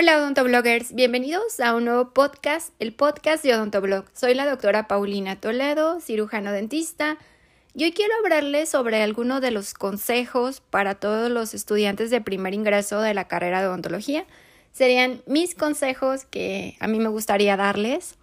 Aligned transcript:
Hola 0.00 0.18
odontobloggers, 0.18 0.94
bienvenidos 0.94 1.58
a 1.58 1.74
un 1.74 1.86
nuevo 1.86 2.10
podcast, 2.10 2.72
el 2.78 2.94
podcast 2.94 3.42
de 3.42 3.52
Odontoblog. 3.52 4.04
Soy 4.12 4.32
la 4.32 4.46
doctora 4.46 4.86
Paulina 4.86 5.40
Toledo, 5.40 5.98
cirujano 5.98 6.52
dentista. 6.52 7.18
Y 7.74 7.82
hoy 7.82 7.90
quiero 7.90 8.14
hablarles 8.22 8.68
sobre 8.68 9.02
algunos 9.02 9.40
de 9.40 9.50
los 9.50 9.74
consejos 9.74 10.60
para 10.60 10.94
todos 10.94 11.32
los 11.32 11.52
estudiantes 11.52 12.10
de 12.10 12.20
primer 12.20 12.54
ingreso 12.54 13.00
de 13.00 13.12
la 13.12 13.26
carrera 13.26 13.60
de 13.60 13.66
odontología. 13.66 14.24
Serían 14.70 15.20
mis 15.26 15.56
consejos 15.56 16.26
que 16.26 16.76
a 16.78 16.86
mí 16.86 17.00
me 17.00 17.08
gustaría 17.08 17.56
darles. 17.56 18.18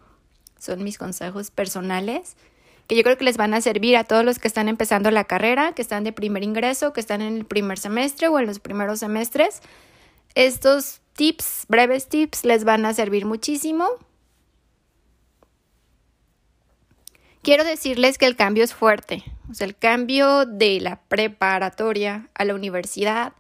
Son 0.58 0.82
mis 0.82 0.98
consejos 0.98 1.52
personales 1.52 2.38
que 2.88 2.96
yo 2.96 3.04
creo 3.04 3.18
que 3.18 3.26
les 3.26 3.36
van 3.36 3.54
a 3.54 3.60
servir 3.60 3.98
a 3.98 4.06
todos 4.06 4.24
los 4.24 4.40
que 4.40 4.48
están 4.48 4.70
empezando 4.70 5.12
la 5.12 5.26
carrera, 5.26 5.74
que 5.74 5.82
están 5.82 6.06
de 6.06 6.14
primer 6.14 6.44
ingreso, 6.44 6.94
que 6.94 7.02
están 7.02 7.22
en 7.22 7.36
el 7.36 7.44
primer 7.44 7.78
semestre 7.80 8.30
o 8.30 8.40
en 8.40 8.46
los 8.46 8.60
primeros 8.60 9.00
semestres. 9.00 9.60
Estos 10.36 11.02
tips, 11.16 11.66
breves 11.68 12.08
tips, 12.08 12.46
les 12.46 12.64
van 12.64 12.86
a 12.86 12.94
servir 12.94 13.26
muchísimo. 13.26 13.88
Quiero 17.42 17.64
decirles 17.64 18.18
que 18.18 18.26
el 18.26 18.36
cambio 18.36 18.64
es 18.64 18.74
fuerte, 18.74 19.24
el 19.60 19.76
cambio 19.76 20.46
de 20.46 20.80
la 20.82 21.02
preparatoria 21.08 22.30
a 22.34 22.44
la 22.44 22.56
universidad 22.56 23.34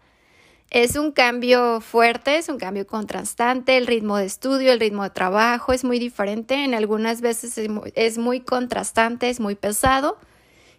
es 0.71 0.95
un 0.95 1.11
cambio 1.11 1.79
fuerte, 1.79 2.37
es 2.37 2.49
un 2.49 2.57
cambio 2.57 2.85
contrastante, 2.85 3.77
el 3.77 3.87
ritmo 3.87 4.17
de 4.17 4.25
estudio, 4.25 4.73
el 4.73 4.79
ritmo 4.79 5.03
de 5.03 5.09
trabajo 5.09 5.73
es 5.73 5.83
muy 5.83 5.99
diferente, 5.99 6.65
en 6.65 6.73
algunas 6.73 7.21
veces 7.21 7.57
es 7.95 8.17
muy, 8.17 8.41
contrastante, 8.41 9.29
es 9.29 9.39
muy 9.39 9.55
pesado. 9.55 10.17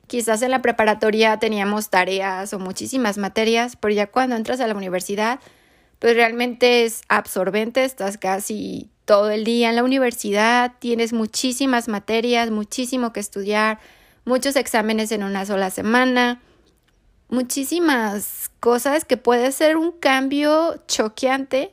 Quizás 0.07 0.43
en 0.43 0.51
la 0.51 0.63
preparatoria 0.63 1.39
teníamos 1.39 1.89
tareas 1.89 2.53
o 2.53 2.59
muchísimas 2.59 3.17
materias, 3.17 3.77
pero 3.77 3.95
ya 3.95 4.07
cuando 4.07 4.37
entras 4.37 4.61
a 4.61 4.67
la 4.67 4.75
universidad, 4.75 5.41
pues 5.99 6.15
realmente 6.15 6.85
es 6.85 7.03
absorbente, 7.09 7.85
estás 7.85 8.19
casi 8.19 8.91
todo 9.05 9.31
el 9.31 9.45
día 9.45 9.71
en 9.71 9.77
la 9.77 9.85
universidad, 9.85 10.73
tienes 10.79 11.13
muchísimas 11.13 11.89
materias, 11.89 12.51
muchísimo 12.51 13.13
que 13.13 13.21
estudiar, 13.21 13.79
muchos 14.25 14.57
exámenes 14.57 15.13
en 15.13 15.23
una 15.23 15.47
sola 15.47 15.71
semana, 15.71 16.43
muchísimas 17.29 18.51
cosas 18.61 19.05
que 19.05 19.17
puede 19.17 19.53
ser 19.53 19.77
un 19.77 19.93
cambio 19.93 20.83
choqueante, 20.89 21.73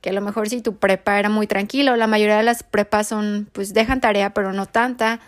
que 0.00 0.10
a 0.10 0.12
lo 0.12 0.20
mejor 0.20 0.48
si 0.48 0.60
tu 0.62 0.76
prepa 0.76 1.18
era 1.18 1.28
muy 1.28 1.46
tranquilo, 1.46 1.96
la 1.96 2.06
mayoría 2.06 2.38
de 2.38 2.42
las 2.42 2.62
prepas 2.62 3.06
son, 3.06 3.48
pues 3.52 3.74
dejan 3.74 4.00
tarea, 4.00 4.34
pero 4.34 4.52
no 4.52 4.66
tanta, 4.66 5.20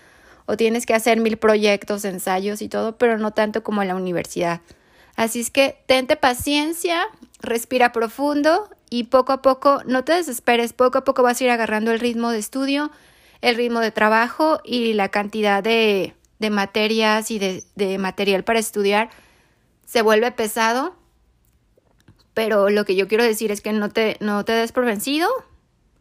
o 0.47 0.57
tienes 0.57 0.87
que 0.87 0.95
hacer 0.95 1.21
mil 1.21 1.37
proyectos, 1.37 2.05
ensayos 2.05 2.61
y 2.63 2.69
todo, 2.69 2.97
pero 2.99 3.19
no 3.19 3.31
tanto 3.33 3.63
como 3.63 3.83
en 3.83 3.89
la 3.89 3.95
universidad. 3.95 4.61
Así 5.17 5.41
es 5.41 5.51
que 5.51 5.79
tente 5.87 6.17
paciencia, 6.17 7.07
respira 7.45 7.93
profundo 7.93 8.69
y 8.91 9.05
poco 9.05 9.33
a 9.33 9.43
poco, 9.43 9.83
no 9.87 10.05
te 10.05 10.13
desesperes, 10.13 10.73
poco 10.73 10.99
a 10.99 11.05
poco 11.05 11.23
vas 11.23 11.41
a 11.41 11.45
ir 11.45 11.51
agarrando 11.51 11.91
el 11.93 12.01
ritmo 12.01 12.31
de 12.31 12.39
estudio, 12.39 12.91
el 13.41 13.57
ritmo 13.57 13.81
de 13.81 13.91
trabajo 13.91 14.61
y 14.65 14.95
la 14.95 15.09
cantidad 15.09 15.63
de, 15.63 16.15
de 16.39 16.51
materias 16.51 17.31
y 17.31 17.39
de, 17.39 17.99
material 17.99 18.45
para 18.45 18.59
estudiar 18.59 19.11
se 19.85 20.03
vuelve 20.03 20.31
pesado, 20.33 20.95
pero 22.33 22.71
lo 22.71 22.85
que 22.85 22.97
yo 22.97 23.07
quiero 23.07 23.25
decir 23.25 23.53
es 23.53 23.61
que 23.61 23.73
no 23.73 23.91
te, 23.91 24.17
no 24.21 24.45
te 24.45 24.53
des 24.53 24.73
por 24.73 24.85
vencido, 24.85 25.29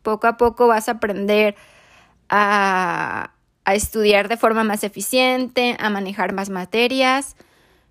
poco 0.01 0.27
a 0.27 0.37
poco 0.37 0.67
vas 0.67 0.87
a 0.87 0.93
aprender 0.93 1.55
a 2.29 3.31
estudiar 3.65 4.27
de 4.27 4.37
forma 4.37 4.63
más 4.63 4.83
eficiente, 4.83 5.77
a 5.79 5.89
manejar 5.89 6.33
más 6.33 6.49
materias, 6.49 7.35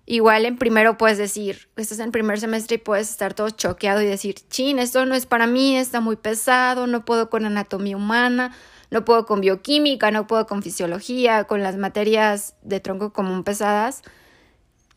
Igual 0.05 0.45
en 0.45 0.57
primero 0.57 0.97
puedes 0.97 1.17
decir, 1.17 1.69
estás 1.77 1.99
en 1.99 2.11
primer 2.11 2.37
semestre 2.39 2.75
y 2.75 2.79
puedes 2.79 3.09
estar 3.09 3.33
todo 3.33 3.49
choqueado 3.51 4.01
y 4.01 4.05
decir, 4.05 4.35
chin, 4.49 4.79
esto 4.79 5.05
no 5.05 5.15
es 5.15 5.25
para 5.25 5.47
mí, 5.47 5.77
está 5.77 6.01
muy 6.01 6.17
pesado, 6.17 6.87
no 6.87 7.05
puedo 7.05 7.29
con 7.29 7.45
anatomía 7.45 7.95
humana, 7.95 8.53
no 8.91 9.05
puedo 9.05 9.25
con 9.25 9.39
bioquímica, 9.39 10.11
no 10.11 10.27
puedo 10.27 10.45
con 10.45 10.61
fisiología, 10.61 11.45
con 11.45 11.63
las 11.63 11.77
materias 11.77 12.55
de 12.63 12.81
tronco 12.81 13.13
común 13.13 13.45
pesadas. 13.45 14.01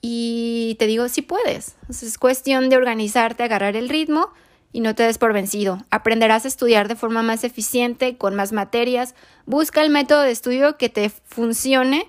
Y 0.01 0.77
te 0.81 0.87
digo, 0.87 1.09
sí 1.09 1.23
puedes. 1.23 1.77
es 1.89 2.19
cuestión 2.19 2.69
de 2.69 2.77
organizarte, 2.77 3.45
agarrar 3.45 3.77
el 3.77 3.89
ritmo 3.89 4.31
y 4.73 4.81
no 4.81 4.97
te 4.97 5.05
des 5.05 5.19
por 5.19 5.33
vencido. 5.33 5.85
Aprenderás 5.91 6.45
a 6.45 6.49
estudiar 6.49 6.89
de 6.89 6.97
forma 6.97 7.23
más 7.23 7.45
eficiente, 7.45 8.17
con 8.17 8.35
más 8.35 8.53
materias. 8.53 9.15
Busca 9.47 9.83
el 9.83 9.91
método 9.91 10.23
de 10.23 10.33
estudio 10.33 10.77
que 10.77 10.89
te 10.89 11.11
funcione, 11.11 12.09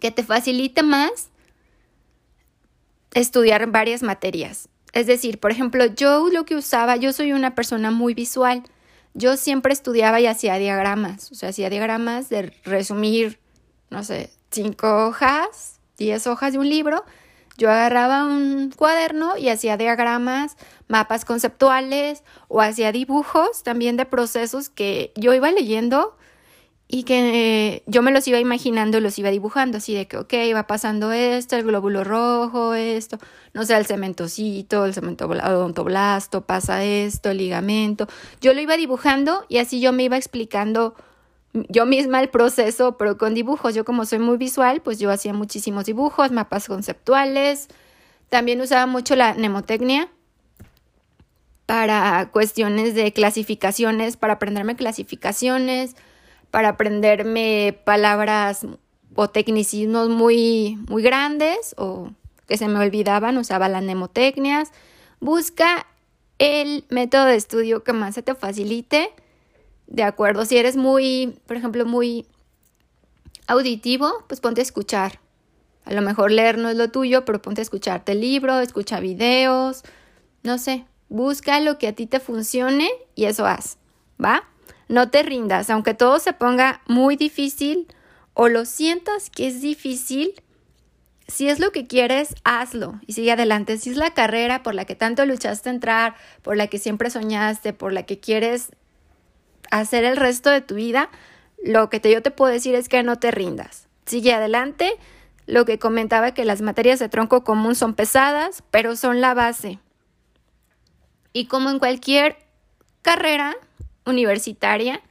que 0.00 0.10
te 0.10 0.22
facilite 0.22 0.82
más 0.82 1.30
estudiar 3.16 3.66
varias 3.70 4.02
materias. 4.02 4.68
Es 4.92 5.06
decir, 5.06 5.40
por 5.40 5.50
ejemplo, 5.50 5.86
yo 5.86 6.28
lo 6.30 6.44
que 6.44 6.54
usaba, 6.54 6.96
yo 6.96 7.12
soy 7.12 7.32
una 7.32 7.54
persona 7.54 7.90
muy 7.90 8.14
visual. 8.14 8.62
Yo 9.14 9.38
siempre 9.38 9.72
estudiaba 9.72 10.20
y 10.20 10.26
hacía 10.26 10.56
diagramas, 10.58 11.32
o 11.32 11.34
sea, 11.34 11.48
hacía 11.48 11.70
diagramas 11.70 12.28
de 12.28 12.52
resumir, 12.64 13.38
no 13.88 14.04
sé, 14.04 14.30
cinco 14.50 15.06
hojas, 15.06 15.80
diez 15.96 16.26
hojas 16.26 16.52
de 16.52 16.58
un 16.58 16.68
libro. 16.68 17.04
Yo 17.56 17.70
agarraba 17.70 18.26
un 18.26 18.70
cuaderno 18.76 19.38
y 19.38 19.48
hacía 19.48 19.78
diagramas, 19.78 20.58
mapas 20.88 21.24
conceptuales 21.24 22.22
o 22.48 22.60
hacía 22.60 22.92
dibujos 22.92 23.62
también 23.62 23.96
de 23.96 24.04
procesos 24.04 24.68
que 24.68 25.12
yo 25.16 25.32
iba 25.32 25.50
leyendo 25.50 26.18
y 26.88 27.02
que 27.02 27.82
yo 27.86 28.02
me 28.02 28.12
los 28.12 28.28
iba 28.28 28.38
imaginando, 28.38 29.00
los 29.00 29.18
iba 29.18 29.30
dibujando, 29.30 29.78
así 29.78 29.92
de 29.94 30.06
que, 30.06 30.18
ok, 30.18 30.32
va 30.54 30.68
pasando 30.68 31.10
esto, 31.10 31.56
el 31.56 31.64
glóbulo 31.64 32.04
rojo, 32.04 32.74
esto, 32.74 33.18
no 33.54 33.64
sé, 33.64 33.76
el 33.76 33.86
cementocito, 33.86 34.84
el 34.84 34.94
cemento 34.94 35.26
odontoblasto, 35.26 36.46
pasa 36.46 36.84
esto, 36.84 37.30
el 37.30 37.38
ligamento. 37.38 38.06
Yo 38.40 38.54
lo 38.54 38.60
iba 38.60 38.76
dibujando 38.76 39.44
y 39.48 39.58
así 39.58 39.80
yo 39.80 39.92
me 39.92 40.04
iba 40.04 40.16
explicando 40.16 40.94
yo 41.68 41.86
misma 41.86 42.20
el 42.20 42.28
proceso, 42.28 42.96
pero 42.98 43.16
con 43.18 43.34
dibujos. 43.34 43.74
Yo 43.74 43.84
como 43.84 44.04
soy 44.04 44.18
muy 44.18 44.36
visual, 44.36 44.80
pues 44.82 44.98
yo 44.98 45.10
hacía 45.10 45.32
muchísimos 45.32 45.86
dibujos, 45.86 46.30
mapas 46.30 46.68
conceptuales. 46.68 47.68
También 48.28 48.60
usaba 48.60 48.86
mucho 48.86 49.16
la 49.16 49.34
mnemotecnia 49.34 50.08
para 51.64 52.28
cuestiones 52.30 52.94
de 52.94 53.12
clasificaciones, 53.12 54.16
para 54.16 54.34
aprenderme 54.34 54.76
clasificaciones 54.76 55.96
para 56.50 56.70
aprenderme 56.70 57.78
palabras 57.84 58.66
o 59.14 59.28
tecnicismos 59.28 60.08
muy, 60.08 60.78
muy 60.88 61.02
grandes 61.02 61.74
o 61.78 62.10
que 62.46 62.56
se 62.56 62.68
me 62.68 62.78
olvidaban, 62.78 63.38
usaba 63.38 63.68
las 63.68 63.82
mnemotecnias. 63.82 64.70
Busca 65.20 65.86
el 66.38 66.84
método 66.90 67.26
de 67.26 67.36
estudio 67.36 67.82
que 67.82 67.92
más 67.92 68.14
se 68.14 68.22
te 68.22 68.34
facilite. 68.34 69.10
De 69.86 70.02
acuerdo, 70.02 70.44
si 70.44 70.56
eres 70.56 70.76
muy, 70.76 71.38
por 71.46 71.56
ejemplo, 71.56 71.84
muy 71.86 72.26
auditivo, 73.46 74.24
pues 74.28 74.40
ponte 74.40 74.60
a 74.60 74.62
escuchar. 74.62 75.20
A 75.84 75.92
lo 75.92 76.02
mejor 76.02 76.32
leer 76.32 76.58
no 76.58 76.68
es 76.68 76.76
lo 76.76 76.90
tuyo, 76.90 77.24
pero 77.24 77.40
ponte 77.40 77.60
a 77.60 77.62
escucharte 77.62 78.12
el 78.12 78.20
libro, 78.20 78.58
escucha 78.60 78.98
videos, 78.98 79.82
no 80.42 80.58
sé, 80.58 80.84
busca 81.08 81.60
lo 81.60 81.78
que 81.78 81.88
a 81.88 81.92
ti 81.92 82.06
te 82.06 82.18
funcione 82.18 82.90
y 83.14 83.26
eso 83.26 83.46
haz, 83.46 83.78
¿va? 84.22 84.48
No 84.88 85.10
te 85.10 85.22
rindas, 85.22 85.70
aunque 85.70 85.94
todo 85.94 86.18
se 86.18 86.32
ponga 86.32 86.80
muy 86.86 87.16
difícil 87.16 87.88
o 88.34 88.48
lo 88.48 88.64
sientas 88.64 89.30
que 89.30 89.48
es 89.48 89.60
difícil, 89.60 90.34
si 91.28 91.48
es 91.48 91.58
lo 91.58 91.72
que 91.72 91.86
quieres, 91.86 92.34
hazlo 92.44 93.00
y 93.06 93.14
sigue 93.14 93.32
adelante. 93.32 93.78
Si 93.78 93.90
es 93.90 93.96
la 93.96 94.14
carrera 94.14 94.62
por 94.62 94.74
la 94.74 94.84
que 94.84 94.94
tanto 94.94 95.26
luchaste 95.26 95.70
entrar, 95.70 96.14
por 96.42 96.56
la 96.56 96.68
que 96.68 96.78
siempre 96.78 97.10
soñaste, 97.10 97.72
por 97.72 97.92
la 97.92 98.04
que 98.04 98.20
quieres 98.20 98.70
hacer 99.70 100.04
el 100.04 100.16
resto 100.16 100.50
de 100.50 100.60
tu 100.60 100.76
vida, 100.76 101.10
lo 101.64 101.90
que 101.90 101.98
te, 101.98 102.12
yo 102.12 102.22
te 102.22 102.30
puedo 102.30 102.52
decir 102.52 102.74
es 102.74 102.88
que 102.88 103.02
no 103.02 103.18
te 103.18 103.32
rindas. 103.32 103.88
Sigue 104.04 104.32
adelante. 104.32 104.92
Lo 105.46 105.64
que 105.64 105.78
comentaba 105.78 106.34
que 106.34 106.44
las 106.44 106.60
materias 106.60 106.98
de 106.98 107.08
tronco 107.08 107.44
común 107.44 107.74
son 107.74 107.94
pesadas, 107.94 108.62
pero 108.70 108.96
son 108.96 109.20
la 109.20 109.34
base. 109.34 109.78
Y 111.32 111.46
como 111.46 111.70
en 111.70 111.78
cualquier 111.78 112.36
carrera, 113.02 113.56
universitaria, 114.06 115.02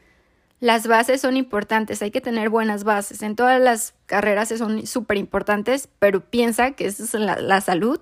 las 0.59 0.88
bases 0.88 1.21
son 1.21 1.38
importantes, 1.38 2.01
hay 2.01 2.12
que 2.12 2.21
tener 2.21 2.50
buenas 2.50 2.83
bases. 2.83 3.21
En 3.21 3.36
todas 3.36 3.62
las 3.62 3.94
carreras 4.06 4.50
son 4.50 4.88
súper 4.88 5.18
importantes, 5.18 5.89
pero 6.00 6.21
piensa 6.21 6.71
que 6.71 6.88
eso 6.88 7.03
es 7.03 7.13
la, 7.13 7.62
salud 7.62 8.00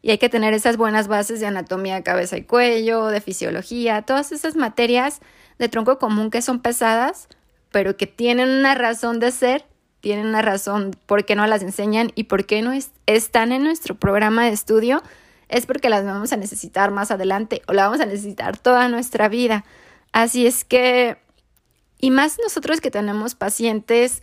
y 0.00 0.10
hay 0.10 0.18
que 0.18 0.28
tener 0.28 0.54
esas 0.54 0.76
buenas 0.76 1.08
bases 1.08 1.40
de 1.40 1.46
anatomía, 1.46 2.02
cabeza 2.02 2.36
y 2.36 2.44
cuello, 2.44 3.08
de 3.08 3.20
fisiología, 3.20 4.02
todas 4.02 4.32
esas 4.32 4.56
materias 4.56 5.20
de 5.58 5.68
tronco 5.68 5.98
común 5.98 6.30
que 6.30 6.42
son 6.42 6.60
pesadas, 6.60 7.28
pero 7.70 7.96
que 7.96 8.06
tienen 8.06 8.48
una 8.48 8.74
razón 8.74 9.20
de 9.20 9.30
ser, 9.30 9.66
tienen 10.00 10.26
una 10.26 10.42
razón 10.42 10.96
por 11.06 11.26
qué 11.26 11.34
no 11.34 11.46
las 11.46 11.62
enseñan 11.62 12.12
y 12.14 12.24
por 12.24 12.46
qué 12.46 12.62
no 12.62 12.72
están 13.06 13.52
en 13.52 13.64
nuestro 13.64 13.94
programa 13.94 14.46
de 14.46 14.52
estudio, 14.52 15.02
es 15.48 15.66
porque 15.66 15.90
las 15.90 16.04
vamos 16.04 16.32
a 16.32 16.36
necesitar 16.36 16.92
más 16.92 17.10
adelante 17.10 17.60
o 17.66 17.72
la 17.72 17.84
vamos 17.84 18.00
a 18.00 18.06
necesitar 18.06 18.56
toda 18.56 18.88
nuestra 18.88 19.28
vida. 19.28 19.64
Así 20.12 20.46
es 20.46 20.64
que, 20.64 21.18
y 21.98 22.10
más 22.10 22.38
nosotros 22.42 22.80
que 22.80 22.90
tenemos 22.90 23.34
pacientes, 23.34 24.22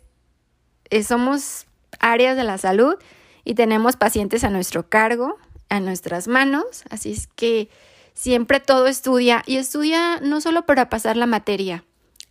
eh, 0.90 1.04
somos 1.04 1.66
áreas 2.00 2.36
de 2.38 2.44
la 2.44 2.58
salud 2.58 2.96
y 3.44 3.56
tenemos 3.56 3.96
pacientes 3.96 4.44
a 4.44 4.50
nuestro 4.50 4.90
cargo, 4.90 5.38
a 5.70 5.80
nuestras 5.80 6.28
manos. 6.28 6.84
Así 6.90 7.12
es 7.12 7.28
que 7.28 7.70
siempre 8.14 8.60
todo 8.60 8.88
estudia 8.88 9.44
y 9.46 9.58
estudia 9.58 10.20
no 10.22 10.42
solo 10.42 10.66
para 10.66 10.90
pasar 10.90 11.18
la 11.18 11.26
materia, 11.26 11.84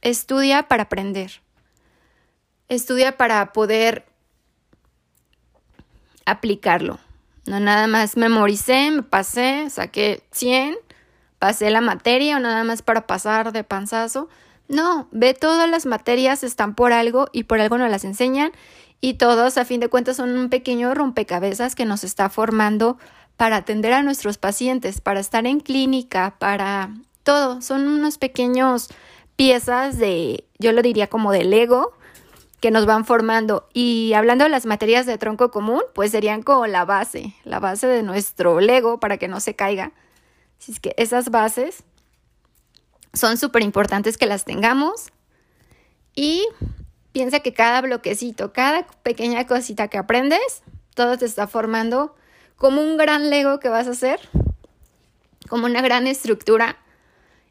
estudia 0.02 0.68
para 0.68 0.84
aprender. 0.84 1.40
Estudia 2.68 3.16
para 3.16 3.52
poder 3.52 4.04
aplicarlo. 6.24 6.98
No 7.46 7.60
nada 7.60 7.86
más 7.86 8.16
memoricé, 8.16 8.90
me 8.90 9.04
pasé, 9.04 9.70
saqué 9.70 10.24
100, 10.32 10.76
pasé 11.38 11.70
la 11.70 11.80
materia 11.80 12.36
o 12.36 12.40
nada 12.40 12.64
más 12.64 12.82
para 12.82 13.06
pasar 13.06 13.52
de 13.52 13.64
panzazo. 13.64 14.28
No, 14.68 15.08
ve 15.12 15.34
todas 15.34 15.70
las 15.70 15.86
materias 15.86 16.42
están 16.42 16.74
por 16.74 16.92
algo 16.92 17.28
y 17.32 17.44
por 17.44 17.60
algo 17.60 17.78
nos 17.78 17.90
las 17.90 18.04
enseñan 18.04 18.52
y 19.00 19.14
todos 19.14 19.58
a 19.58 19.64
fin 19.64 19.80
de 19.80 19.88
cuentas 19.88 20.16
son 20.16 20.36
un 20.36 20.48
pequeño 20.48 20.94
rompecabezas 20.94 21.74
que 21.74 21.84
nos 21.84 22.02
está 22.04 22.28
formando 22.28 22.98
para 23.36 23.56
atender 23.56 23.92
a 23.92 24.02
nuestros 24.02 24.38
pacientes, 24.38 25.00
para 25.00 25.20
estar 25.20 25.46
en 25.46 25.60
clínica, 25.60 26.36
para 26.38 26.90
todo. 27.22 27.60
Son 27.60 27.86
unos 27.86 28.18
pequeños 28.18 28.88
piezas 29.36 29.98
de, 29.98 30.44
yo 30.58 30.72
lo 30.72 30.80
diría 30.82 31.08
como 31.08 31.32
de 31.32 31.44
Lego, 31.44 31.92
que 32.60 32.70
nos 32.70 32.86
van 32.86 33.04
formando. 33.04 33.68
Y 33.74 34.14
hablando 34.14 34.44
de 34.44 34.50
las 34.50 34.64
materias 34.64 35.04
de 35.04 35.18
tronco 35.18 35.50
común, 35.50 35.82
pues 35.94 36.10
serían 36.10 36.42
como 36.42 36.66
la 36.66 36.86
base, 36.86 37.34
la 37.44 37.60
base 37.60 37.86
de 37.86 38.02
nuestro 38.02 38.60
Lego 38.60 38.98
para 38.98 39.18
que 39.18 39.28
no 39.28 39.40
se 39.40 39.54
caiga. 39.54 39.92
Así 40.58 40.72
es 40.72 40.80
que 40.80 40.94
esas 40.96 41.30
bases 41.30 41.84
son 43.12 43.36
súper 43.36 43.62
importantes 43.62 44.18
que 44.18 44.26
las 44.26 44.44
tengamos. 44.44 45.12
Y 46.14 46.46
piensa 47.12 47.40
que 47.40 47.52
cada 47.52 47.80
bloquecito, 47.80 48.52
cada 48.52 48.86
pequeña 49.02 49.46
cosita 49.46 49.88
que 49.88 49.98
aprendes, 49.98 50.62
todo 50.94 51.18
te 51.18 51.26
está 51.26 51.46
formando 51.46 52.14
como 52.56 52.80
un 52.80 52.96
gran 52.96 53.30
Lego 53.30 53.60
que 53.60 53.68
vas 53.68 53.86
a 53.86 53.90
hacer, 53.90 54.20
como 55.48 55.66
una 55.66 55.82
gran 55.82 56.06
estructura. 56.06 56.78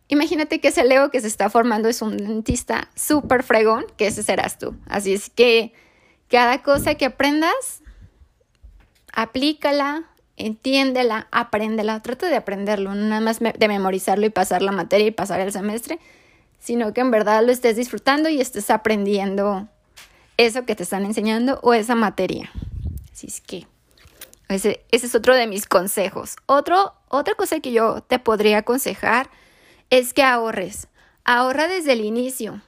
Imagínate 0.07 0.59
que 0.59 0.69
ese 0.69 0.83
Lego 0.83 1.09
que 1.09 1.21
se 1.21 1.27
está 1.27 1.49
formando 1.49 1.89
es 1.89 2.01
un 2.01 2.17
dentista 2.17 2.89
súper 2.95 3.43
fregón, 3.43 3.85
que 3.97 4.07
ese 4.07 4.23
serás 4.23 4.57
tú. 4.57 4.75
Así 4.87 5.13
es 5.13 5.29
que 5.29 5.73
cada 6.29 6.61
cosa 6.63 6.95
que 6.95 7.05
aprendas, 7.05 7.81
aplícala, 9.13 10.09
entiéndela, 10.37 11.27
apréndela, 11.31 12.01
trata 12.01 12.27
de 12.27 12.35
aprenderlo, 12.35 12.95
no 12.95 13.07
nada 13.07 13.21
más 13.21 13.39
de 13.39 13.67
memorizarlo 13.67 14.25
y 14.25 14.29
pasar 14.29 14.61
la 14.61 14.71
materia 14.71 15.07
y 15.07 15.11
pasar 15.11 15.39
el 15.39 15.51
semestre, 15.51 15.99
sino 16.59 16.93
que 16.93 17.01
en 17.01 17.11
verdad 17.11 17.43
lo 17.45 17.51
estés 17.51 17.75
disfrutando 17.75 18.29
y 18.29 18.41
estés 18.41 18.69
aprendiendo 18.69 19.67
eso 20.37 20.65
que 20.65 20.75
te 20.75 20.83
están 20.83 21.05
enseñando 21.05 21.59
o 21.63 21.73
esa 21.73 21.95
materia. 21.95 22.51
Así 23.13 23.27
es 23.27 23.39
que 23.39 23.67
ese, 24.49 24.83
es 24.91 25.15
otro 25.15 25.35
de 25.35 25.47
mis 25.47 25.65
consejos. 25.65 26.35
Otro, 26.45 26.93
otra 27.07 27.35
cosa 27.35 27.59
que 27.59 27.71
yo 27.71 28.01
te 28.01 28.19
podría 28.19 28.59
aconsejar 28.59 29.29
es 29.89 30.13
que 30.13 30.23
ahorres. 30.23 30.87
Ahorra 31.23 31.67
desde 31.67 31.93
el 31.93 32.01
inicio. 32.01 32.61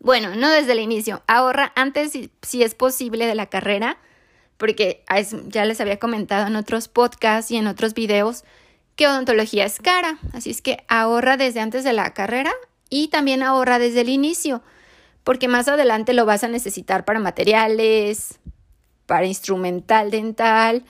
Bueno, 0.00 0.34
no 0.36 0.50
desde 0.50 0.72
el 0.72 0.80
inicio. 0.80 1.22
Ahorra 1.26 1.72
antes, 1.74 2.12
si, 2.12 2.30
si 2.42 2.62
es 2.62 2.74
posible, 2.74 3.26
de 3.26 3.34
la 3.34 3.46
carrera. 3.46 3.98
Porque 4.58 5.04
ya 5.46 5.64
les 5.64 5.80
había 5.80 5.98
comentado 5.98 6.46
en 6.46 6.56
otros 6.56 6.88
podcasts 6.88 7.50
y 7.50 7.56
en 7.56 7.66
otros 7.66 7.94
videos 7.94 8.44
que 8.96 9.06
odontología 9.06 9.64
es 9.64 9.78
cara. 9.78 10.18
Así 10.34 10.50
es 10.50 10.60
que 10.60 10.84
ahorra 10.88 11.36
desde 11.36 11.60
antes 11.60 11.84
de 11.84 11.94
la 11.94 12.12
carrera 12.12 12.52
y 12.90 13.08
también 13.08 13.42
ahorra 13.42 13.78
desde 13.78 14.02
el 14.02 14.10
inicio. 14.10 14.62
Porque 15.24 15.48
más 15.48 15.68
adelante 15.68 16.12
lo 16.12 16.26
vas 16.26 16.44
a 16.44 16.48
necesitar 16.48 17.04
para 17.04 17.20
materiales, 17.20 18.38
para 19.06 19.24
instrumental 19.26 20.10
dental 20.10 20.84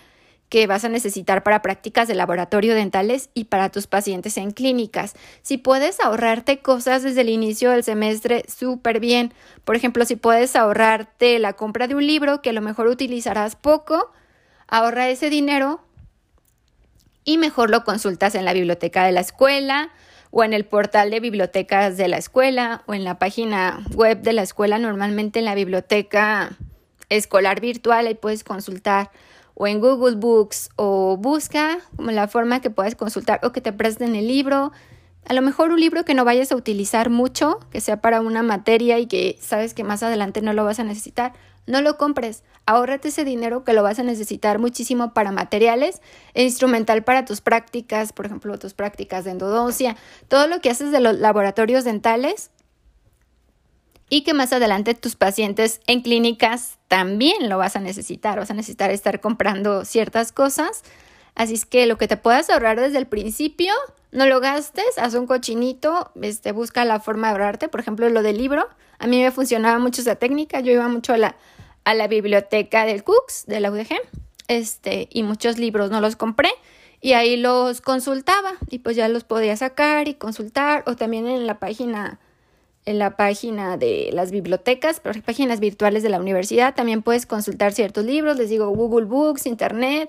que 0.49 0.67
vas 0.67 0.85
a 0.85 0.89
necesitar 0.89 1.43
para 1.43 1.63
prácticas 1.63 2.09
de 2.09 2.15
laboratorio 2.15 2.75
dentales 2.75 3.31
y 3.35 3.45
para 3.45 3.69
tus 3.69 3.87
pacientes 3.87 4.37
en 4.39 4.51
clínicas. 4.51 5.15
Si 5.43 5.59
puedes 5.59 6.01
ahorrarte 6.01 6.61
cosas 6.61 7.03
desde 7.03 7.21
el 7.21 7.29
inicio 7.29 7.71
del 7.71 7.85
semestre, 7.85 8.45
súper 8.49 9.01
bien. 9.01 9.35
Por 9.65 9.77
ejemplo, 9.77 10.05
si 10.05 10.17
puedes 10.17 10.57
ahorrarte 10.57 11.39
la 11.39 11.53
compra 11.53 11.87
de 11.87 11.95
un 11.95 12.07
libro 12.07 12.41
que 12.41 12.51
a 12.51 12.55
lo 12.55 12.63
mejor 12.63 12.87
utilizarás 12.87 13.57
poco, 13.57 14.11
ahorra 14.67 15.09
ese 15.09 15.31
dinero 15.31 15.81
y 17.25 17.37
mejor 17.37 17.69
lo 17.69 17.85
consultas 17.85 18.35
en 18.35 18.47
la 18.47 18.55
biblioteca 18.55 19.05
de 19.05 19.13
la 19.13 19.21
escuela 19.21 19.91
o 20.31 20.45
en 20.45 20.53
el 20.55 20.65
portal 20.65 21.11
de 21.11 21.21
bibliotecas 21.21 21.97
de 21.97 22.09
la 22.09 22.17
escuela 22.17 22.83
o 22.87 22.95
en 22.95 23.05
la 23.05 23.19
página 23.19 23.85
web 23.95 24.23
de 24.23 24.33
la 24.33 24.43
escuela, 24.43 24.79
normalmente 24.79 25.39
en 25.39 25.45
la 25.45 25.55
biblioteca 25.55 26.57
escolar 27.09 27.61
virtual, 27.61 28.07
ahí 28.07 28.15
puedes 28.15 28.45
consultar 28.45 29.11
o 29.59 29.67
en 29.67 29.81
Google 29.81 30.17
Books 30.17 30.71
o 30.77 31.17
busca 31.17 31.79
como 31.97 32.13
la 32.13 32.29
forma 32.29 32.61
que 32.61 32.71
puedes 32.71 32.95
consultar 32.95 33.41
o 33.43 33.51
que 33.51 33.61
te 33.61 33.73
presten 33.73 34.15
el 34.15 34.29
libro. 34.29 34.71
A 35.27 35.35
lo 35.35 35.43
mejor 35.43 35.73
un 35.73 35.81
libro 35.81 36.05
que 36.05 36.15
no 36.15 36.25
vayas 36.25 36.53
a 36.53 36.57
utilizar 36.57 37.11
mucho, 37.11 37.59
que 37.71 37.81
sea 37.81 38.01
para 38.01 38.21
una 38.21 38.45
materia 38.45 39.01
y 39.01 39.07
que 39.07 39.37
sabes 39.41 39.75
que 39.75 39.83
más 39.83 40.05
adelante 40.05 40.43
no 40.43 40.53
lo 40.53 40.65
vas 40.65 40.79
a 40.79 40.85
necesitar, 40.85 41.33
no 41.67 41.83
lo 41.83 41.99
compres. 41.99 42.45
Ahórrate 42.67 43.09
ese 43.09 43.25
dinero 43.25 43.65
que 43.65 43.73
lo 43.73 43.83
vas 43.83 43.99
a 43.99 44.05
necesitar 44.05 44.61
muchísimo 44.61 45.13
para 45.13 45.33
materiales 45.33 46.03
e 46.35 46.45
instrumental 46.45 47.03
para 47.03 47.25
tus 47.25 47.41
prácticas, 47.41 48.13
por 48.13 48.27
ejemplo, 48.27 48.57
tus 48.61 48.75
prácticas 48.75 49.25
de 49.25 49.33
endodoncia, 49.33 49.97
todo 50.29 50.47
lo 50.47 50.61
que 50.61 50.71
haces 50.71 50.93
de 50.93 51.01
los 51.01 51.19
laboratorios 51.19 51.83
dentales, 51.83 52.53
y 54.09 54.23
que 54.23 54.35
más 54.35 54.53
adelante 54.53 54.95
tus 54.95 55.17
pacientes 55.17 55.81
en 55.87 56.03
clínicas 56.03 56.79
también 56.89 57.49
lo 57.49 57.59
vas 57.59 57.77
a 57.77 57.81
necesitar, 57.81 58.39
vas 58.39 58.51
a 58.51 58.55
necesitar 58.55 58.91
estar 58.91 59.21
comprando 59.21 59.85
ciertas 59.85 60.33
cosas. 60.33 60.83
Así 61.35 61.55
es 61.55 61.67
que 61.67 61.87
lo 61.87 61.99
que 61.99 62.09
te 62.09 62.17
puedas 62.17 62.51
ahorrar 62.51 62.81
desde 62.81 62.99
el 62.99 63.07
principio, 63.07 63.73
no 64.11 64.27
lo 64.27 64.41
gastes, 64.41 64.99
haz 64.99 65.15
un 65.15 65.27
cochinito, 65.27 66.11
este, 66.21 66.53
busca 66.53 66.85
la 66.85 67.01
forma 67.01 67.29
de 67.29 67.33
ahorrarte. 67.33 67.69
Por 67.69 67.81
ejemplo, 67.81 68.09
lo 68.09 68.23
del 68.23 68.39
libro, 68.39 68.69
a 68.99 69.07
mí 69.07 69.23
me 69.23 69.31
funcionaba 69.31 69.79
mucho 69.79 70.01
esa 70.01 70.17
técnica, 70.17 70.61
yo 70.61 70.73
iba 70.73 70.89
mucho 70.89 71.13
a 71.13 71.19
la, 71.19 71.37
a 71.85 71.95
la 71.95 72.09
biblioteca 72.09 72.87
del 72.87 73.05
Cooks, 73.05 73.45
de 73.47 73.61
la 73.61 73.71
UDG, 73.71 73.95
este, 74.49 75.09
y 75.13 75.23
muchos 75.23 75.59
libros 75.59 75.91
no 75.91 76.01
los 76.01 76.17
compré 76.17 76.51
y 77.01 77.13
ahí 77.13 77.37
los 77.37 77.81
consultaba 77.81 78.53
y 78.71 78.81
pues 78.81 78.97
ya 78.97 79.09
los 79.09 79.25
podía 79.25 79.57
sacar 79.57 80.09
y 80.09 80.15
consultar 80.15 80.83
o 80.87 80.97
también 80.97 81.29
en 81.29 81.47
la 81.47 81.59
página 81.59 82.19
en 82.89 82.99
la 82.99 83.17
página 83.17 83.77
de 83.77 84.09
las 84.15 84.31
bibliotecas, 84.31 85.03
páginas 85.25 85.61
virtuales 85.61 86.03
de 86.03 86.09
la 86.09 86.19
universidad. 86.19 86.75
También 86.75 87.03
puedes 87.03 87.27
consultar 87.27 87.75
ciertos 87.75 88.03
libros, 88.07 88.39
les 88.39 88.49
digo 88.49 88.71
Google 88.71 89.05
Books, 89.05 89.45
Internet. 89.45 90.09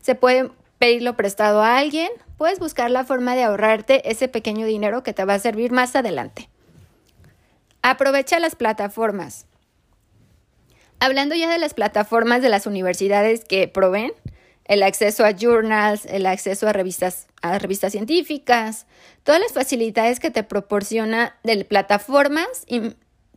Se 0.00 0.14
puede 0.14 0.48
pedirlo 0.78 1.16
prestado 1.16 1.60
a 1.60 1.76
alguien. 1.76 2.08
Puedes 2.38 2.60
buscar 2.60 2.88
la 2.92 3.04
forma 3.04 3.34
de 3.34 3.42
ahorrarte 3.42 4.08
ese 4.08 4.28
pequeño 4.28 4.64
dinero 4.64 5.02
que 5.02 5.12
te 5.12 5.24
va 5.24 5.34
a 5.34 5.38
servir 5.40 5.72
más 5.72 5.96
adelante. 5.96 6.48
Aprovecha 7.82 8.38
las 8.38 8.54
plataformas. 8.54 9.46
Hablando 11.00 11.34
ya 11.34 11.50
de 11.50 11.58
las 11.58 11.74
plataformas 11.74 12.42
de 12.42 12.48
las 12.48 12.64
universidades 12.64 13.44
que 13.44 13.66
proveen, 13.66 14.12
el 14.70 14.84
acceso 14.84 15.24
a 15.24 15.32
journals, 15.32 16.06
el 16.06 16.26
acceso 16.26 16.68
a 16.68 16.72
revistas, 16.72 17.26
a 17.42 17.58
revistas 17.58 17.90
científicas, 17.90 18.86
todas 19.24 19.40
las 19.40 19.52
facilidades 19.52 20.20
que 20.20 20.30
te 20.30 20.44
proporciona 20.44 21.34
de 21.42 21.64
plataformas, 21.64 22.66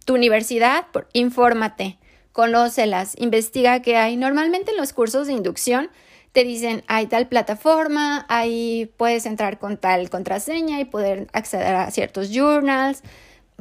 tu 0.05 0.13
universidad, 0.13 0.85
por, 0.91 1.09
infórmate, 1.11 1.97
conócelas, 2.33 3.15
investiga 3.17 3.81
qué 3.81 3.97
hay. 3.97 4.15
Normalmente 4.15 4.73
en 4.73 4.77
los 4.77 4.93
cursos 4.93 5.25
de 5.25 5.33
inducción 5.33 5.89
te 6.33 6.43
dicen, 6.43 6.83
hay 6.85 7.07
tal 7.07 7.27
plataforma, 7.27 8.27
ahí 8.29 8.93
puedes 8.95 9.25
entrar 9.25 9.57
con 9.57 9.77
tal 9.77 10.11
contraseña 10.11 10.79
y 10.81 10.85
poder 10.85 11.29
acceder 11.33 11.73
a 11.73 11.89
ciertos 11.89 12.29
journals, 12.29 13.01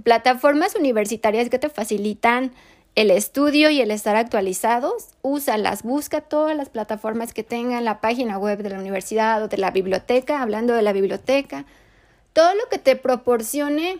plataformas 0.05 0.75
universitarias 0.75 1.49
que 1.49 1.59
te 1.59 1.71
facilitan 1.71 2.53
el 2.95 3.11
estudio 3.11 3.71
y 3.71 3.81
el 3.81 3.91
estar 3.91 4.17
actualizados, 4.17 5.09
úsalas, 5.23 5.83
busca 5.83 6.21
todas 6.21 6.57
las 6.57 6.69
plataformas 6.69 7.33
que 7.33 7.43
tengan 7.43 7.85
la 7.85 8.01
página 8.01 8.39
web 8.39 8.63
de 8.63 8.71
la 8.71 8.79
universidad 8.79 9.43
o 9.43 9.49
de 9.49 9.57
la 9.57 9.71
biblioteca, 9.71 10.43
hablando 10.43 10.75
de 10.75 10.83
la 10.83 10.93
biblioteca, 10.93 11.65
todo 12.33 12.55
lo 12.55 12.69
que 12.71 12.79
te 12.79 12.97
proporcione 12.97 13.99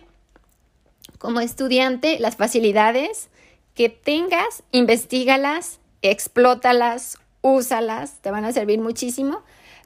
como 1.17 1.39
estudiante 1.39 2.19
las 2.19 2.35
facilidades 2.35 3.29
que 3.73 3.89
tengas, 3.89 4.63
investigalas, 4.71 5.79
explótalas, 6.03 7.17
úsalas, 7.41 8.19
te 8.21 8.29
van 8.29 8.45
a 8.45 8.51
servir 8.51 8.79
muchísimo, 8.79 9.41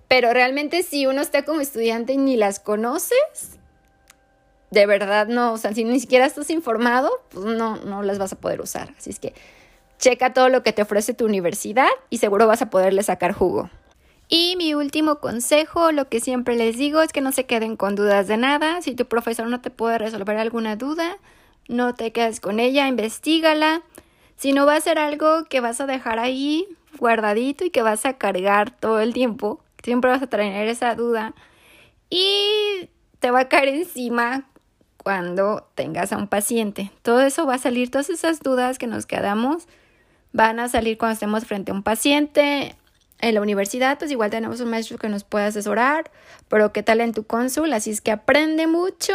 pero 0.08 0.34
realmente 0.34 0.84
si 0.84 1.06
uno 1.06 1.22
está 1.22 1.44
como 1.46 1.62
estudiante 1.62 2.14
y 2.14 2.18
ni 2.18 2.36
las 2.36 2.60
conoces, 2.60 3.58
de 4.72 4.86
verdad 4.86 5.28
no, 5.28 5.54
o 5.54 5.58
sea, 5.58 5.74
si 5.74 5.84
ni 5.84 6.00
siquiera 6.00 6.26
estás 6.26 6.50
informado, 6.50 7.10
pues 7.30 7.46
no, 7.46 7.78
no 7.78 8.04
las 8.04 8.20
vas 8.20 8.34
a 8.34 8.36
poder 8.38 8.62
usar. 8.62 8.94
Así 8.98 9.10
es 9.10 9.20
que 9.20 9.34
checa 9.98 10.34
todo 10.34 10.50
lo 10.50 10.64
que 10.64 10.74
te 10.74 10.82
ofrece 10.82 11.14
tu 11.14 11.26
universidad 11.26 11.88
y 12.10 12.18
seguro 12.18 12.48
vas 12.48 12.62
a 12.62 12.70
poderle 12.70 13.04
sacar 13.04 13.34
jugo. 13.34 13.70
Y 14.30 14.56
mi 14.58 14.74
último 14.74 15.20
consejo, 15.20 15.92
lo 15.94 16.10
que 16.10 16.20
siempre 16.20 16.56
les 16.56 16.78
digo 16.78 17.02
es 17.02 17.14
que 17.14 17.22
no 17.22 17.32
se 17.32 17.46
queden 17.46 17.78
con 17.78 17.96
dudas 17.96 18.28
de 18.28 18.36
nada. 18.36 18.82
Si 18.82 18.94
tu 18.94 19.06
profesor 19.06 19.48
no 19.48 19.62
te 19.62 19.70
puede 19.70 19.98
resolver 19.98 20.38
alguna 20.38 20.76
duda, 20.76 21.18
no 21.70 21.96
te 21.96 22.12
quedes 22.12 22.42
con 22.42 22.60
ella, 22.60 22.88
investigala. 22.88 23.84
Si 24.36 24.52
no 24.52 24.66
va 24.66 24.76
a 24.76 24.82
ser 24.82 25.00
algo 25.00 25.46
que 25.46 25.62
vas 25.62 25.80
a 25.80 25.86
dejar 25.86 26.20
ahí 26.20 26.68
guardadito 27.00 27.64
y 27.64 27.70
que 27.70 27.82
vas 27.82 28.06
a 28.06 28.18
cargar 28.18 28.72
todo 28.72 29.00
el 29.00 29.14
tiempo, 29.14 29.62
siempre 29.82 30.12
vas 30.12 30.22
a 30.22 30.28
tener 30.28 30.68
esa 30.68 30.94
duda 30.96 31.34
y 32.10 32.90
te 33.20 33.32
va 33.32 33.42
a 33.42 33.50
caer 33.50 33.70
encima 33.70 34.46
cuando 35.08 35.66
tengas 35.74 36.12
a 36.12 36.18
un 36.18 36.28
paciente. 36.28 36.92
Todo 37.02 37.22
eso 37.22 37.46
va 37.46 37.54
a 37.54 37.60
salir, 37.60 37.90
todas 37.90 38.10
esas 38.10 38.42
dudas 38.42 38.78
que 38.78 38.88
nos 38.88 39.06
quedamos 39.06 39.66
van 40.34 40.60
a 40.60 40.68
salir 40.68 40.98
cuando 40.98 41.14
estemos 41.14 41.46
frente 41.46 41.72
a 41.72 41.76
un 41.76 41.82
paciente. 41.82 42.76
En 43.22 43.34
la 43.34 43.42
universidad, 43.42 43.98
pues 43.98 44.12
igual 44.12 44.32
tenemos 44.32 44.60
un 44.60 44.70
maestro 44.70 44.98
que 44.98 45.08
nos 45.08 45.24
puede 45.24 45.46
asesorar, 45.46 46.12
pero 46.50 46.74
¿qué 46.74 46.84
tal 46.84 47.00
en 47.00 47.14
tu 47.14 47.24
cónsul? 47.24 47.72
Así 47.72 47.90
es 47.90 48.02
que 48.02 48.12
aprende 48.12 48.68
mucho, 48.68 49.14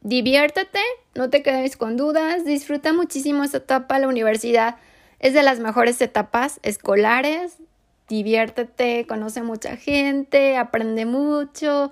diviértete, 0.00 0.80
no 1.14 1.28
te 1.28 1.42
quedes 1.42 1.76
con 1.76 1.98
dudas, 1.98 2.46
disfruta 2.46 2.94
muchísimo 2.94 3.44
esta 3.44 3.58
etapa. 3.58 3.98
La 3.98 4.08
universidad 4.08 4.76
es 5.18 5.34
de 5.34 5.42
las 5.42 5.60
mejores 5.60 6.00
etapas 6.00 6.58
escolares. 6.62 7.58
Diviértete, 8.08 9.06
conoce 9.06 9.42
mucha 9.42 9.76
gente, 9.76 10.56
aprende 10.56 11.04
mucho, 11.04 11.90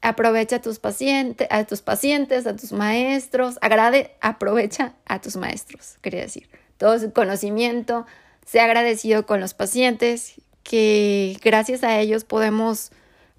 aprovecha 0.00 0.56
a 0.56 0.62
tus 0.62 0.78
pacientes, 0.78 1.48
a 1.50 1.64
tus 1.64 1.82
pacientes, 1.82 2.46
a 2.46 2.56
tus 2.56 2.72
maestros, 2.72 3.58
agrade, 3.60 4.14
aprovecha 4.20 4.94
a 5.06 5.20
tus 5.20 5.36
maestros, 5.36 5.96
quería 6.00 6.20
decir. 6.20 6.48
Todo 6.76 6.98
su 6.98 7.12
conocimiento, 7.12 8.06
sea 8.46 8.64
agradecido 8.64 9.26
con 9.26 9.40
los 9.40 9.54
pacientes, 9.54 10.34
que 10.62 11.36
gracias 11.42 11.82
a 11.82 11.98
ellos 11.98 12.24
podemos 12.24 12.90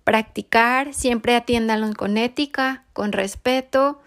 practicar, 0.03 0.93
siempre 0.93 1.35
atiéndanlos 1.35 1.95
con 1.95 2.17
ética, 2.17 2.83
con 2.93 3.11
respeto, 3.11 4.01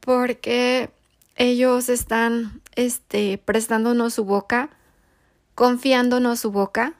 porque 0.00 0.90
ellos 1.36 1.88
están 1.88 2.60
este, 2.76 3.38
prestándonos 3.38 4.14
su 4.14 4.24
boca, 4.24 4.70
confiándonos 5.54 6.40
su 6.40 6.52
boca 6.52 6.94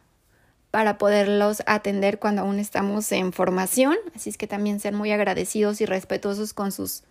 para 0.73 0.97
poderlos 0.97 1.63
atender 1.67 2.19
cuando 2.19 2.41
aún 2.43 2.59
estamos 2.59 3.13
en 3.13 3.35
formación. 3.35 3.95
Así 4.17 4.31
es 4.31 4.39
que 4.39 4.47
también 4.47 4.81
sean 4.81 4.95
muy 4.95 5.13
agradecidos 5.13 5.83
y 5.83 5.87
respetuosos 5.87 6.55
con 6.55 6.73
sus 6.73 7.03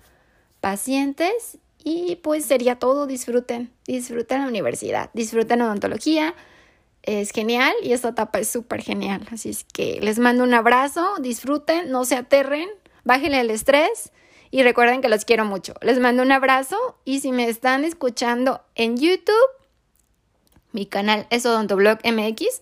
pacientes. 0.62 1.60
Y 1.84 2.16
pues 2.18 2.44
sería 2.44 2.80
todo, 2.80 3.06
disfruten, 3.06 3.72
disfruten 3.86 4.42
la 4.42 4.48
universidad, 4.48 5.12
disfruten 5.14 5.62
odontología. 5.62 6.34
Es 7.04 7.30
genial 7.30 7.74
y 7.84 7.94
esta 7.94 8.10
etapa 8.10 8.40
es 8.40 8.48
súper 8.48 8.82
genial. 8.82 9.28
Así 9.32 9.52
es 9.52 9.64
que 9.64 10.00
les 10.02 10.18
mando 10.18 10.44
un 10.44 10.56
abrazo, 10.56 11.08
disfruten, 11.20 11.92
no 11.92 12.04
se 12.04 12.16
aterren, 12.16 12.68
bájenle 13.04 13.42
el 13.42 13.52
estrés 13.52 14.12
y 14.50 14.64
recuerden 14.64 15.02
que 15.02 15.10
los 15.10 15.24
quiero 15.24 15.46
mucho. 15.46 15.76
Les 15.82 16.00
mando 16.00 16.24
un 16.24 16.32
abrazo 16.32 16.98
y 17.06 17.20
si 17.20 17.32
me 17.32 17.48
están 17.48 17.86
escuchando 17.86 18.62
en 18.74 18.98
YouTube, 18.98 19.36
mi 20.72 20.88
canal 20.88 21.28
es 21.30 21.46
Odontoblog 21.46 22.00
MX 22.04 22.62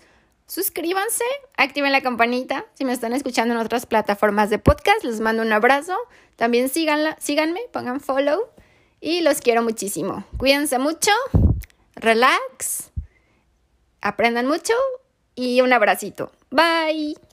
suscríbanse, 0.50 1.24
activen 1.56 1.94
la 1.94 2.02
campanita. 2.02 2.66
Si 2.74 2.84
me 2.84 2.92
están 2.92 3.14
escuchando 3.14 3.54
en 3.54 3.62
otras 3.62 3.86
plataformas 3.86 4.50
de 4.50 4.60
podcast, 4.60 5.04
les 5.04 5.22
mando 5.22 5.44
un 5.44 5.54
abrazo. 5.54 5.96
También 6.36 6.68
síganla, 6.68 7.16
síganme, 7.20 7.62
pongan 7.72 8.02
follow 8.02 8.50
y 9.00 9.22
los 9.22 9.40
quiero 9.40 9.62
muchísimo. 9.64 10.26
Cuídense 10.38 10.80
mucho, 10.80 11.12
relax, 11.96 12.92
aprendan 14.02 14.48
mucho 14.48 14.74
y 15.36 15.62
un 15.62 15.72
abracito. 15.72 16.32
Bye. 16.50 17.29